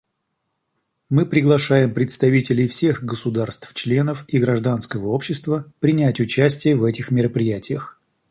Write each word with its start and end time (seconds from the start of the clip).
Мы 1.11 1.27
приглашаем 1.27 1.93
представителей 1.93 2.67
всех 2.67 3.03
государств-членов 3.03 4.25
и 4.27 4.39
гражданского 4.39 5.09
общества 5.09 5.71
принять 5.79 6.19
участие 6.19 6.75
в 6.75 6.83
этих 6.85 7.11
мероприятиях. 7.11 8.01